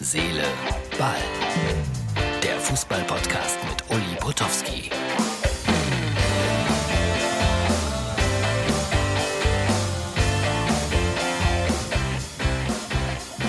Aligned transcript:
Seele, 0.00 0.44
Ball. 0.96 1.16
Der 2.40 2.60
Fußball-Podcast 2.60 3.58
mit 3.68 3.82
Uli 3.90 4.16
Potowski. 4.20 4.90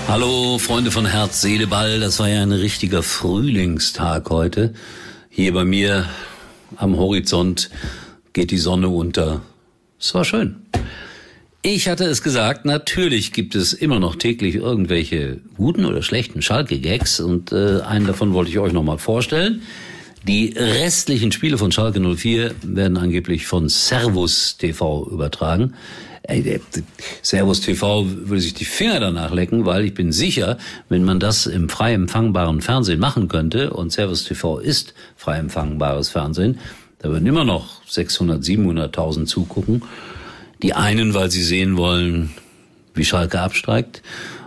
Hallo 0.08 0.57
Freunde 0.57 0.89
von 0.89 1.05
Herz, 1.05 1.39
Seele, 1.39 1.68
Ball. 1.68 2.00
Das 2.00 2.20
war 2.20 2.27
ja 2.27 2.41
ein 2.41 2.52
richtiger 2.52 3.04
Frühlingstag 3.04 4.31
heute. 4.31 4.73
Hier 5.29 5.54
bei 5.54 5.66
mir 5.66 6.09
am 6.77 6.97
Horizont 6.97 7.70
geht 8.34 8.50
die 8.50 8.57
Sonne 8.57 8.89
unter. 8.89 9.41
Es 10.00 10.16
war 10.16 10.25
schön. 10.25 10.66
Ich 11.62 11.89
hatte 11.89 12.05
es 12.05 12.23
gesagt, 12.23 12.64
natürlich 12.64 13.34
gibt 13.34 13.54
es 13.54 13.73
immer 13.73 14.00
noch 14.00 14.16
täglich 14.16 14.55
irgendwelche 14.55 15.41
guten 15.58 15.84
oder 15.84 16.02
schlechten 16.02 16.41
Schalke-Gags 16.41 17.20
und 17.20 17.52
äh, 17.52 17.82
einen 17.82 18.08
davon 18.08 18.34
wollte 18.34 18.49
ich 18.49 18.59
euch 18.59 18.72
nochmal 18.72 18.98
vorstellen. 18.98 19.63
Die 20.26 20.54
restlichen 20.55 21.34
Spiele 21.34 21.58
von 21.58 21.73
Schalke 21.73 21.99
04 21.99 22.55
werden 22.63 22.95
angeblich 22.95 23.45
von 23.45 23.68
Servus 23.68 24.55
TV 24.55 25.05
übertragen. 25.12 25.73
Servus 27.22 27.60
TV 27.60 28.05
würde 28.05 28.41
sich 28.41 28.54
die 28.54 28.63
Finger 28.63 29.02
danach 29.02 29.34
lecken, 29.34 29.66
weil 29.66 29.84
ich 29.84 29.94
bin 29.94 30.13
sicher, 30.13 30.57
wenn 30.88 31.04
man 31.04 31.20
das 31.20 31.46
im 31.46 31.68
frei 31.68 31.94
empfangbaren 31.94 32.62
Fernsehen 32.62 33.02
machen 33.02 33.27
könnte, 33.27 33.71
und 33.71 33.91
Servus 33.91 34.23
TV 34.23 34.60
ist 34.60 34.94
frei 35.18 35.40
empfangbares 35.40 36.07
Fernsehen, 36.07 36.57
da 36.99 37.10
würden 37.10 37.27
immer 37.27 37.44
noch 37.44 37.82
600, 37.85 38.41
700.000 38.44 39.26
zugucken. 39.26 39.82
Die 40.62 40.73
einen, 40.73 41.13
weil 41.13 41.31
sie 41.31 41.44
sehen 41.44 41.77
wollen, 41.77 42.31
wie 42.94 43.05
Schalke 43.05 43.40
absteigt, 43.41 44.02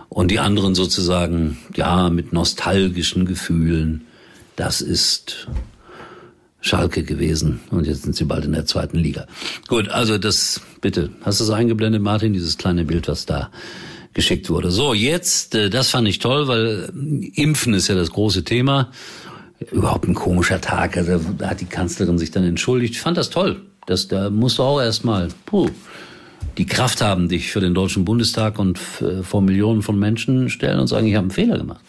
und 0.09 0.29
die 0.29 0.39
anderen 0.39 0.75
sozusagen, 0.75 1.57
ja, 1.75 2.09
mit 2.09 2.33
nostalgischen 2.33 3.25
Gefühlen. 3.25 4.05
Das 4.55 4.79
ist 4.81 5.47
Schalke 6.61 7.03
gewesen 7.03 7.59
und 7.71 7.87
jetzt 7.87 8.03
sind 8.03 8.15
sie 8.15 8.23
bald 8.25 8.45
in 8.45 8.53
der 8.53 8.65
zweiten 8.65 8.97
Liga. 8.97 9.25
Gut, 9.67 9.89
also 9.89 10.17
das, 10.17 10.61
bitte, 10.81 11.09
hast 11.23 11.39
du 11.39 11.43
es 11.45 11.49
eingeblendet, 11.49 12.01
Martin, 12.01 12.31
dieses 12.31 12.57
kleine 12.57 12.85
Bild, 12.85 13.07
was 13.07 13.25
da 13.25 13.49
geschickt 14.13 14.49
wurde. 14.49 14.71
So, 14.71 14.93
jetzt, 14.93 15.55
äh, 15.55 15.69
das 15.69 15.89
fand 15.89 16.07
ich 16.07 16.19
toll, 16.19 16.47
weil 16.47 16.91
Impfen 17.33 17.73
ist 17.73 17.87
ja 17.87 17.95
das 17.95 18.11
große 18.11 18.43
Thema. 18.43 18.91
Überhaupt 19.71 20.07
ein 20.07 20.13
komischer 20.13 20.61
Tag. 20.61 20.95
Also 20.95 21.19
da 21.37 21.49
hat 21.49 21.61
die 21.61 21.65
Kanzlerin 21.65 22.17
sich 22.17 22.31
dann 22.31 22.43
entschuldigt. 22.43 22.93
Ich 22.93 23.01
fand 23.01 23.17
das 23.17 23.29
toll. 23.29 23.61
Das, 23.85 24.07
da 24.07 24.29
musst 24.29 24.59
du 24.59 24.63
auch 24.63 24.81
erstmal, 24.81 25.29
die 26.57 26.65
Kraft 26.65 27.01
haben, 27.01 27.29
dich 27.29 27.51
für 27.51 27.59
den 27.59 27.73
Deutschen 27.73 28.05
Bundestag 28.05 28.59
und 28.59 28.79
vor 28.79 29.41
Millionen 29.41 29.81
von 29.81 29.99
Menschen 29.99 30.49
stellen 30.49 30.79
und 30.79 30.87
sagen, 30.87 31.07
ich 31.07 31.15
habe 31.15 31.25
einen 31.25 31.31
Fehler 31.31 31.57
gemacht. 31.57 31.81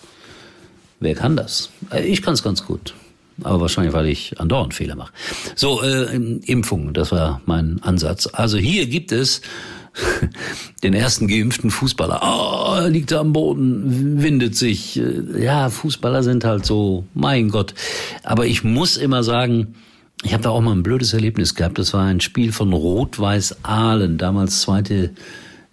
Wer 1.01 1.15
kann 1.15 1.37
das? 1.37 1.71
Äh, 1.91 2.07
ich 2.07 2.23
kann 2.23 2.35
es 2.35 2.43
ganz 2.43 2.65
gut. 2.65 2.95
Aber 3.43 3.61
wahrscheinlich, 3.61 3.93
weil 3.93 4.07
ich 4.07 4.41
andauernd 4.41 4.75
Fehler 4.75 4.95
mache. 4.95 5.13
So, 5.57 5.83
äh, 5.83 6.15
Impfung, 6.47 6.95
das 6.95 7.11
war 7.11 7.41
mein 7.47 7.83
Ansatz. 7.83 8.29
Also 8.33 8.59
hier 8.59 8.87
gibt 8.87 9.11
es 9.11 9.43
den 10.83 10.95
ersten 10.95 11.27
geimpften 11.27 11.71
Fußballer. 11.71 12.21
Oh, 12.23 12.89
liegt 12.89 13.11
er 13.11 13.21
am 13.21 13.33
Boden, 13.33 14.23
windet 14.23 14.57
sich. 14.57 15.01
Ja, 15.39 15.69
Fußballer 15.69 16.23
sind 16.23 16.45
halt 16.45 16.65
so, 16.65 17.07
mein 17.13 17.49
Gott. 17.49 17.75
Aber 18.23 18.47
ich 18.47 18.63
muss 18.63 18.97
immer 18.97 19.25
sagen, 19.25 19.75
ich 20.25 20.33
habe 20.33 20.43
da 20.43 20.51
auch 20.51 20.61
mal 20.61 20.73
ein 20.73 20.83
blödes 20.83 21.13
Erlebnis 21.13 21.55
gehabt. 21.55 21.79
Das 21.79 21.93
war 21.93 22.05
ein 22.05 22.21
Spiel 22.21 22.51
von 22.51 22.73
Rot-Weiß 22.73 23.59
Aalen, 23.63 24.19
damals 24.19 24.63
zweite 24.63 25.11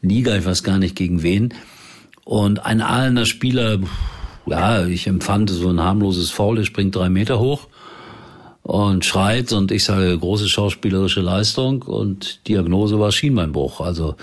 Liga, 0.02 0.36
ich 0.36 0.46
weiß 0.46 0.64
gar 0.64 0.78
nicht 0.78 0.96
gegen 0.96 1.24
wen. 1.24 1.54
Und 2.26 2.66
ein 2.66 2.82
Aalener 2.82 3.26
Spieler, 3.26 3.80
ja, 4.46 4.86
ich 4.86 5.08
empfand 5.08 5.50
so 5.50 5.70
ein 5.70 5.80
harmloses 5.80 6.32
Foul, 6.32 6.58
der 6.58 6.66
springt 6.66 6.96
drei 6.96 7.10
Meter 7.10 7.40
hoch 7.40 7.68
und 8.64 9.06
schreit 9.06 9.52
und 9.54 9.72
ich 9.72 9.84
sage 9.84 10.18
große 10.18 10.48
schauspielerische 10.48 11.22
Leistung 11.22 11.82
und 11.82 12.48
Diagnose 12.48 13.00
war 13.00 13.12
Schienbeinbruch. 13.12 13.82
Also 13.82 14.16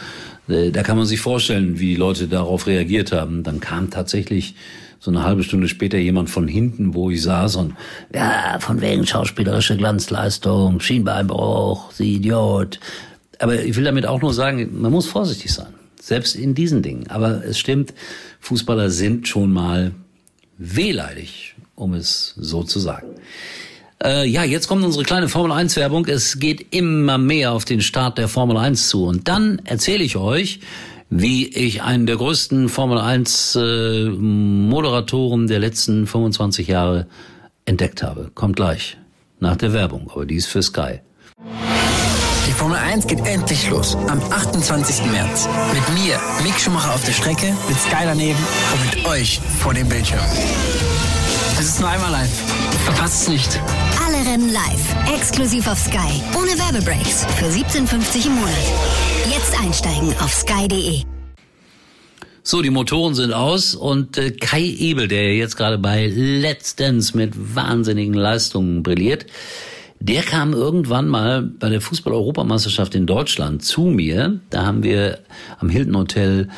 äh, 0.46 0.70
da 0.70 0.82
kann 0.82 0.96
man 0.96 1.06
sich 1.06 1.20
vorstellen, 1.20 1.80
wie 1.80 1.90
die 1.90 1.96
Leute 1.96 2.28
darauf 2.28 2.66
reagiert 2.66 3.12
haben. 3.12 3.42
Dann 3.42 3.60
kam 3.60 3.90
tatsächlich 3.90 4.54
so 5.00 5.10
eine 5.10 5.22
halbe 5.22 5.44
Stunde 5.44 5.68
später 5.68 5.98
jemand 5.98 6.30
von 6.30 6.48
hinten, 6.48 6.94
wo 6.94 7.10
ich 7.10 7.22
saß 7.22 7.56
und 7.56 7.74
ja, 8.14 8.58
von 8.60 8.80
wegen 8.80 9.06
schauspielerische 9.06 9.76
Glanzleistung, 9.76 10.80
Schienbeinbruch, 10.80 11.92
Sie 11.92 12.16
Idiot. 12.16 12.80
Aber 13.38 13.62
ich 13.62 13.76
will 13.76 13.84
damit 13.84 14.06
auch 14.06 14.20
nur 14.20 14.34
sagen, 14.34 14.80
man 14.80 14.90
muss 14.90 15.06
vorsichtig 15.06 15.52
sein. 15.52 15.72
Selbst 16.00 16.34
in 16.34 16.54
diesen 16.54 16.82
Dingen. 16.82 17.08
Aber 17.08 17.44
es 17.44 17.58
stimmt, 17.58 17.94
Fußballer 18.40 18.90
sind 18.90 19.28
schon 19.28 19.52
mal 19.52 19.92
wehleidig, 20.56 21.54
um 21.76 21.94
es 21.94 22.34
so 22.36 22.64
zu 22.64 22.80
sagen. 22.80 23.08
Äh, 24.02 24.28
ja, 24.28 24.44
jetzt 24.44 24.68
kommt 24.68 24.84
unsere 24.84 25.04
kleine 25.04 25.28
Formel 25.28 25.52
1 25.52 25.76
Werbung. 25.76 26.06
Es 26.06 26.38
geht 26.38 26.74
immer 26.74 27.18
mehr 27.18 27.52
auf 27.52 27.64
den 27.64 27.80
Start 27.80 28.18
der 28.18 28.28
Formel 28.28 28.56
1 28.56 28.88
zu. 28.88 29.04
Und 29.04 29.28
dann 29.28 29.60
erzähle 29.64 30.04
ich 30.04 30.16
euch, 30.16 30.60
wie 31.10 31.48
ich 31.48 31.82
einen 31.82 32.06
der 32.06 32.16
größten 32.16 32.68
Formel 32.68 32.98
1 32.98 33.56
äh, 33.56 34.04
Moderatoren 34.10 35.46
der 35.46 35.58
letzten 35.58 36.06
25 36.06 36.68
Jahre 36.68 37.06
entdeckt 37.64 38.02
habe. 38.02 38.30
Kommt 38.34 38.56
gleich 38.56 38.98
nach 39.40 39.56
der 39.56 39.72
Werbung, 39.72 40.10
aber 40.12 40.26
die 40.26 40.36
ist 40.36 40.46
für 40.46 40.62
Sky. 40.62 41.00
Die 42.46 42.52
Formel 42.52 42.78
1 42.78 43.06
geht 43.06 43.24
endlich 43.26 43.70
los 43.70 43.96
am 44.08 44.20
28. 44.30 45.06
März. 45.12 45.48
Mit 45.72 46.04
mir, 46.04 46.18
Mick 46.42 46.58
Schumacher 46.58 46.94
auf 46.94 47.04
der 47.04 47.12
Strecke, 47.12 47.54
mit 47.68 47.78
Sky 47.78 48.04
daneben 48.04 48.38
und 48.72 48.96
mit 48.96 49.06
euch 49.06 49.40
vor 49.60 49.74
dem 49.74 49.88
Bildschirm. 49.88 50.24
Es 51.58 51.66
ist 51.66 51.80
nur 51.80 51.88
einmal 51.88 52.10
live. 52.10 52.77
Verpasst 52.88 53.24
es 53.24 53.28
nicht. 53.28 53.60
Alle 54.02 54.16
Rennen 54.16 54.50
live, 54.50 55.14
exklusiv 55.14 55.68
auf 55.68 55.78
Sky, 55.78 56.22
ohne 56.34 56.58
Werbebreaks, 56.58 57.26
für 57.36 57.44
17,50 57.44 58.28
im 58.28 58.34
Monat. 58.36 58.54
Jetzt 59.30 59.60
einsteigen 59.60 60.08
auf 60.20 60.32
sky.de. 60.32 61.02
So, 62.42 62.62
die 62.62 62.70
Motoren 62.70 63.14
sind 63.14 63.34
aus 63.34 63.74
und 63.74 64.16
äh, 64.16 64.30
Kai 64.30 64.62
Ebel, 64.62 65.06
der 65.06 65.36
jetzt 65.36 65.58
gerade 65.58 65.76
bei 65.76 66.06
Let's 66.06 66.76
Dance 66.76 67.14
mit 67.14 67.34
wahnsinnigen 67.54 68.14
Leistungen 68.14 68.82
brilliert, 68.82 69.26
der 70.00 70.22
kam 70.22 70.54
irgendwann 70.54 71.08
mal 71.08 71.42
bei 71.42 71.68
der 71.68 71.82
Fußball-Europameisterschaft 71.82 72.94
in 72.94 73.04
Deutschland 73.04 73.62
zu 73.62 73.82
mir. 73.82 74.40
Da 74.48 74.64
haben 74.64 74.82
wir 74.82 75.18
am 75.58 75.68
Hilton 75.68 75.94
Hotel 75.94 76.48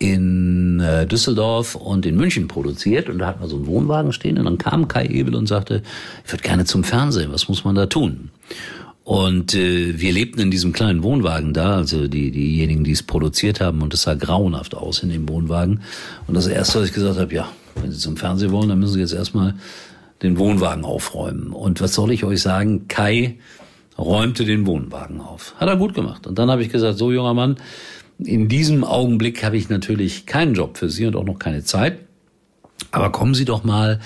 in 0.00 0.80
äh, 0.80 1.06
Düsseldorf 1.06 1.74
und 1.74 2.06
in 2.06 2.16
München 2.16 2.48
produziert 2.48 3.10
und 3.10 3.18
da 3.18 3.26
hatten 3.26 3.42
wir 3.42 3.48
so 3.48 3.56
einen 3.56 3.66
Wohnwagen 3.66 4.12
stehen 4.12 4.38
und 4.38 4.46
dann 4.46 4.56
kam 4.56 4.88
Kai 4.88 5.04
Ebel 5.04 5.36
und 5.36 5.46
sagte, 5.46 5.82
ich 6.24 6.32
würde 6.32 6.42
gerne 6.42 6.64
zum 6.64 6.84
Fernsehen, 6.84 7.30
was 7.32 7.48
muss 7.48 7.64
man 7.64 7.74
da 7.74 7.84
tun? 7.84 8.30
Und 9.04 9.54
äh, 9.54 10.00
wir 10.00 10.12
lebten 10.12 10.40
in 10.40 10.50
diesem 10.50 10.72
kleinen 10.72 11.02
Wohnwagen 11.02 11.52
da, 11.52 11.76
also 11.76 12.08
die, 12.08 12.30
diejenigen, 12.30 12.82
die 12.82 12.92
es 12.92 13.02
produziert 13.02 13.60
haben, 13.60 13.82
und 13.82 13.92
es 13.92 14.02
sah 14.02 14.14
grauenhaft 14.14 14.74
aus 14.74 15.02
in 15.02 15.10
dem 15.10 15.28
Wohnwagen. 15.28 15.82
Und 16.26 16.34
das 16.34 16.46
Erste, 16.46 16.80
was 16.80 16.88
ich 16.88 16.94
gesagt 16.94 17.18
habe, 17.18 17.34
ja, 17.34 17.48
wenn 17.74 17.92
Sie 17.92 17.98
zum 17.98 18.16
Fernsehen 18.16 18.52
wollen, 18.52 18.68
dann 18.70 18.78
müssen 18.78 18.94
Sie 18.94 19.00
jetzt 19.00 19.12
erstmal 19.12 19.54
den 20.22 20.38
Wohnwagen 20.38 20.84
aufräumen. 20.84 21.52
Und 21.52 21.80
was 21.80 21.92
soll 21.92 22.12
ich 22.12 22.24
euch 22.24 22.40
sagen? 22.40 22.88
Kai 22.88 23.38
räumte 23.98 24.44
den 24.44 24.66
Wohnwagen 24.66 25.20
auf. 25.20 25.54
Hat 25.58 25.68
er 25.68 25.76
gut 25.76 25.92
gemacht. 25.92 26.26
Und 26.26 26.38
dann 26.38 26.50
habe 26.50 26.62
ich 26.62 26.70
gesagt, 26.70 26.96
so 26.96 27.12
junger 27.12 27.34
Mann, 27.34 27.56
in 28.24 28.48
diesem 28.48 28.84
Augenblick 28.84 29.42
habe 29.44 29.56
ich 29.56 29.68
natürlich 29.68 30.26
keinen 30.26 30.54
Job 30.54 30.76
für 30.76 30.90
Sie 30.90 31.06
und 31.06 31.16
auch 31.16 31.24
noch 31.24 31.38
keine 31.38 31.64
Zeit. 31.64 31.98
Aber 32.92 33.10
kommen 33.12 33.34
Sie 33.34 33.44
doch 33.44 33.64
mal 33.64 34.00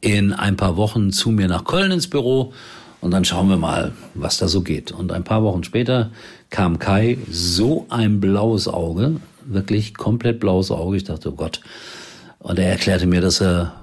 in 0.00 0.32
ein 0.32 0.56
paar 0.56 0.76
Wochen 0.76 1.12
zu 1.12 1.30
mir 1.30 1.48
nach 1.48 1.64
Köln 1.64 1.90
ins 1.90 2.08
Büro 2.08 2.52
und 3.00 3.10
dann 3.12 3.24
schauen 3.24 3.48
wir 3.48 3.56
mal, 3.56 3.92
was 4.14 4.38
da 4.38 4.48
so 4.48 4.62
geht. 4.62 4.92
Und 4.92 5.12
ein 5.12 5.24
paar 5.24 5.42
Wochen 5.42 5.64
später 5.64 6.10
kam 6.50 6.78
Kai, 6.78 7.18
so 7.30 7.86
ein 7.88 8.20
blaues 8.20 8.68
Auge, 8.68 9.16
wirklich 9.44 9.94
komplett 9.94 10.40
blaues 10.40 10.70
Auge. 10.70 10.96
Ich 10.96 11.04
dachte, 11.04 11.30
oh 11.30 11.36
Gott. 11.36 11.60
Und 12.38 12.58
er 12.58 12.70
erklärte 12.70 13.06
mir, 13.06 13.20
dass 13.20 13.40
er 13.40 13.79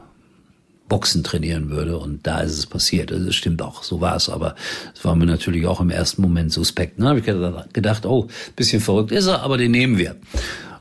Boxen 0.87 1.23
trainieren 1.23 1.69
würde. 1.69 1.97
Und 1.97 2.25
da 2.25 2.39
ist 2.39 2.57
es 2.57 2.65
passiert. 2.65 3.11
Das 3.11 3.35
stimmt 3.35 3.61
auch, 3.61 3.83
so 3.83 4.01
war 4.01 4.15
es. 4.15 4.29
Aber 4.29 4.55
es 4.93 5.03
war 5.03 5.15
mir 5.15 5.25
natürlich 5.25 5.67
auch 5.67 5.81
im 5.81 5.89
ersten 5.89 6.21
Moment 6.21 6.51
suspekt. 6.51 6.99
Ne? 6.99 7.07
habe 7.07 7.19
ich 7.19 7.25
gedacht, 7.73 8.05
oh, 8.05 8.27
bisschen 8.55 8.81
verrückt 8.81 9.11
ist 9.11 9.27
er, 9.27 9.41
aber 9.41 9.57
den 9.57 9.71
nehmen 9.71 9.97
wir. 9.97 10.15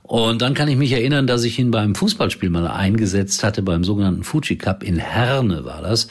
Und 0.02 0.40
dann 0.40 0.54
kann 0.54 0.68
ich 0.68 0.76
mich 0.76 0.92
erinnern, 0.92 1.26
dass 1.26 1.42
ich 1.42 1.58
ihn 1.58 1.72
beim 1.72 1.96
Fußballspiel 1.96 2.48
mal 2.48 2.68
eingesetzt 2.68 3.42
hatte, 3.42 3.62
beim 3.62 3.82
sogenannten 3.82 4.22
Fuji 4.22 4.56
Cup 4.56 4.84
in 4.84 4.98
Herne 4.98 5.64
war 5.64 5.82
das. 5.82 6.06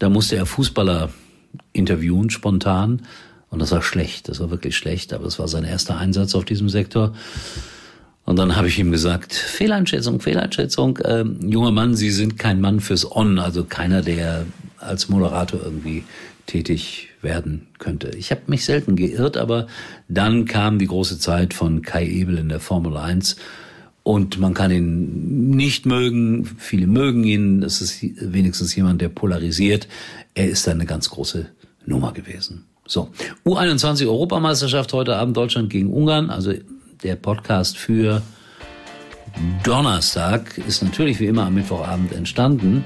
Da 0.00 0.08
musste 0.08 0.36
er 0.36 0.44
Fußballer 0.44 1.10
interviewen, 1.72 2.30
spontan. 2.30 3.02
Und 3.50 3.60
das 3.60 3.70
war 3.70 3.82
schlecht, 3.82 4.28
das 4.28 4.40
war 4.40 4.50
wirklich 4.50 4.76
schlecht, 4.76 5.12
aber 5.12 5.26
es 5.26 5.38
war 5.38 5.48
sein 5.48 5.64
erster 5.64 5.96
Einsatz 5.96 6.34
auf 6.34 6.44
diesem 6.44 6.68
Sektor. 6.68 7.14
Und 8.28 8.38
dann 8.38 8.56
habe 8.56 8.68
ich 8.68 8.78
ihm 8.78 8.90
gesagt, 8.90 9.32
Fehleinschätzung, 9.32 10.20
Fehleinschätzung, 10.20 10.98
äh, 10.98 11.24
junger 11.40 11.70
Mann, 11.70 11.96
Sie 11.96 12.10
sind 12.10 12.38
kein 12.38 12.60
Mann 12.60 12.80
fürs 12.80 13.10
On, 13.10 13.38
also 13.38 13.64
keiner, 13.64 14.02
der 14.02 14.44
als 14.76 15.08
Moderator 15.08 15.62
irgendwie 15.64 16.04
tätig 16.44 17.08
werden 17.22 17.68
könnte. 17.78 18.10
Ich 18.18 18.30
habe 18.30 18.42
mich 18.48 18.66
selten 18.66 18.96
geirrt, 18.96 19.38
aber 19.38 19.66
dann 20.08 20.44
kam 20.44 20.78
die 20.78 20.88
große 20.88 21.18
Zeit 21.18 21.54
von 21.54 21.80
Kai 21.80 22.06
Ebel 22.06 22.36
in 22.36 22.50
der 22.50 22.60
Formel 22.60 22.98
1 22.98 23.36
Und 24.02 24.38
man 24.38 24.52
kann 24.52 24.72
ihn 24.72 25.48
nicht 25.48 25.86
mögen, 25.86 26.44
viele 26.58 26.86
mögen 26.86 27.24
ihn, 27.24 27.62
es 27.62 27.80
ist 27.80 28.02
wenigstens 28.02 28.76
jemand, 28.76 29.00
der 29.00 29.08
polarisiert. 29.08 29.88
Er 30.34 30.50
ist 30.50 30.68
eine 30.68 30.84
ganz 30.84 31.08
große 31.08 31.46
Nummer 31.86 32.12
gewesen. 32.12 32.66
So, 32.86 33.08
U21 33.46 34.06
Europameisterschaft 34.06 34.92
heute 34.92 35.16
Abend 35.16 35.34
Deutschland 35.34 35.70
gegen 35.70 35.90
Ungarn, 35.90 36.28
also 36.28 36.52
der 37.02 37.16
Podcast 37.16 37.78
für 37.78 38.22
Donnerstag 39.62 40.58
ist 40.58 40.82
natürlich 40.82 41.20
wie 41.20 41.26
immer 41.26 41.46
am 41.46 41.54
Mittwochabend 41.54 42.12
entstanden. 42.12 42.84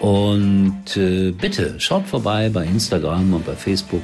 Und 0.00 0.96
äh, 0.96 1.30
bitte 1.30 1.78
schaut 1.78 2.06
vorbei 2.06 2.50
bei 2.50 2.64
Instagram 2.64 3.32
und 3.32 3.46
bei 3.46 3.54
Facebook. 3.54 4.02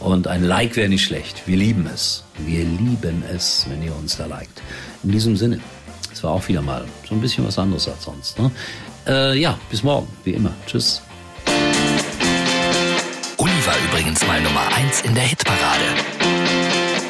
Und 0.00 0.26
ein 0.26 0.44
Like 0.44 0.76
wäre 0.76 0.88
nicht 0.88 1.04
schlecht. 1.04 1.46
Wir 1.46 1.56
lieben 1.56 1.88
es. 1.92 2.24
Wir 2.38 2.64
lieben 2.64 3.22
es, 3.32 3.66
wenn 3.70 3.82
ihr 3.82 3.94
uns 3.96 4.16
da 4.16 4.26
liked. 4.26 4.60
In 5.02 5.12
diesem 5.12 5.36
Sinne, 5.36 5.60
es 6.12 6.22
war 6.22 6.32
auch 6.32 6.46
wieder 6.48 6.60
mal 6.60 6.84
so 7.08 7.14
ein 7.14 7.20
bisschen 7.20 7.46
was 7.46 7.58
anderes 7.58 7.88
als 7.88 8.04
sonst. 8.04 8.38
Ne? 8.38 8.50
Äh, 9.06 9.38
ja, 9.38 9.58
bis 9.70 9.82
morgen, 9.82 10.08
wie 10.24 10.32
immer. 10.32 10.50
Tschüss. 10.66 11.00
Uli 13.38 13.66
war 13.66 13.74
übrigens 13.88 14.26
mal 14.26 14.40
Nummer 14.42 14.66
1 14.76 15.02
in 15.02 15.14
der 15.14 15.24
Hitparade. 15.24 16.33